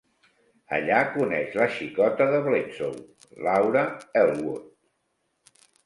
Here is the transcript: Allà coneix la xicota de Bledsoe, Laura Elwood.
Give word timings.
Allà 0.77 1.01
coneix 1.17 1.59
la 1.59 1.67
xicota 1.75 2.29
de 2.33 2.41
Bledsoe, 2.49 3.05
Laura 3.51 3.87
Elwood. 4.27 4.69